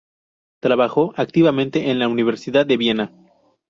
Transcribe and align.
Trabajó 0.61 1.13
activamente 1.15 1.91
en 1.91 1.99
la 1.99 2.07
Universidad 2.07 2.65
de 2.65 2.75
Viena. 2.75 3.11